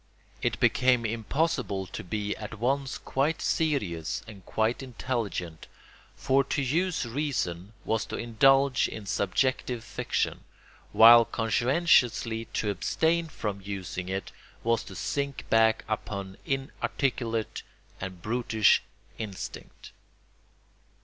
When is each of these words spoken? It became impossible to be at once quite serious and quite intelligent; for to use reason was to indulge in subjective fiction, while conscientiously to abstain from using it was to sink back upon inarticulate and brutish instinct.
It 0.41 0.59
became 0.59 1.05
impossible 1.05 1.85
to 1.85 2.03
be 2.03 2.35
at 2.37 2.57
once 2.59 2.97
quite 2.97 3.39
serious 3.39 4.23
and 4.25 4.43
quite 4.47 4.81
intelligent; 4.81 5.67
for 6.15 6.43
to 6.43 6.61
use 6.63 7.05
reason 7.05 7.73
was 7.85 8.05
to 8.07 8.15
indulge 8.17 8.87
in 8.87 9.05
subjective 9.05 9.83
fiction, 9.83 10.43
while 10.91 11.23
conscientiously 11.23 12.45
to 12.45 12.71
abstain 12.71 13.27
from 13.27 13.61
using 13.61 14.09
it 14.09 14.31
was 14.63 14.81
to 14.85 14.95
sink 14.95 15.47
back 15.51 15.85
upon 15.87 16.35
inarticulate 16.47 17.61
and 17.99 18.23
brutish 18.23 18.81
instinct. 19.19 19.91